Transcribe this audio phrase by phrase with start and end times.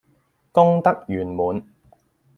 [0.51, 1.63] 功德圓滿